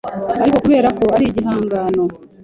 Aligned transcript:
ariko 0.41 0.57
kubera 0.63 0.89
ko 0.97 1.03
ari 1.15 1.23
igihangano. 1.27 2.03